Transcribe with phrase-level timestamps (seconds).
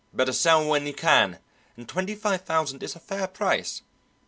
[0.11, 1.37] Better sell when you can,
[1.77, 3.83] and twenty five thousand is a fair price.